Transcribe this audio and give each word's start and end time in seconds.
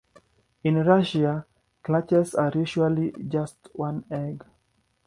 In 0.63 0.83
Russia, 0.83 1.45
clutches 1.83 2.33
are 2.33 2.51
usually 2.55 3.11
just 3.29 3.69
one 3.73 4.03
egg. 4.09 4.43